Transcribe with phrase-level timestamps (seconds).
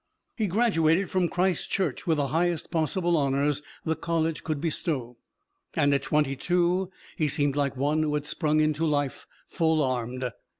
[0.35, 5.17] He graduated from Christchurch with the highest possible honors the college could bestow,
[5.75, 10.31] and at twenty two he seemed like one who had sprung into life full armed.